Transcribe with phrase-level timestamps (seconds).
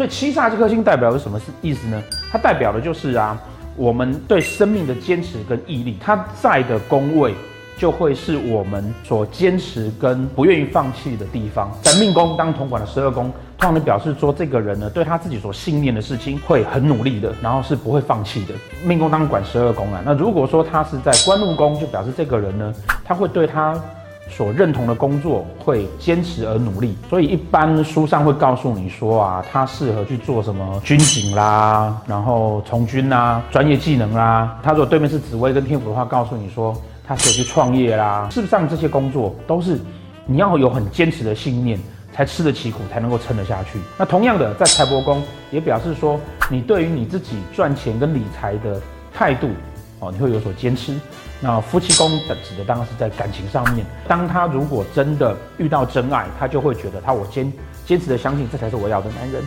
[0.00, 2.02] 所以七煞这颗星代表的是什么意思呢？
[2.32, 3.38] 它代表的就是啊，
[3.76, 5.98] 我们对生命的坚持跟毅力。
[6.00, 7.34] 它在的宫位
[7.76, 11.70] 就会是我们所坚持跟不愿意放弃的地方。
[11.82, 13.24] 在命宫当统管的十二宫，
[13.58, 18.54] 通常的表示说这个人呢，对他自己所信念的事情会很努力的，然后是不会放弃的。
[18.82, 22.72] 命宫当管十二宫啊，那如果说他是在官禄宫，就表示这个人呢，
[23.04, 23.78] 他会对他。
[24.30, 34.58] 所认同的工作会坚持而努力，所以一般书上会告诉你说啊，他适合去做什么军警啦，然后从军啦，专业技能啦。
[34.62, 36.74] 他如果对面是紫薇跟天府的话，告诉你说
[37.06, 38.28] 他适合去创业啦。
[38.30, 39.78] 事实上，这些工作都是
[40.26, 41.78] 你要有很坚持的信念，
[42.12, 43.78] 才吃得起苦，才能够撑得下去。
[43.98, 46.18] 那同样的，在财帛宫也表示说，
[46.48, 48.80] 你对于你自己赚钱跟理财的
[49.12, 49.48] 态度。
[50.00, 50.94] 哦，你会有所坚持。
[51.40, 53.86] 那夫妻宫的指的当然是在感情上面。
[54.08, 57.50] 当他如果真的遇到真爱，他就会觉得他我坚
[57.86, 59.42] 坚持的相信这才是我要的男人。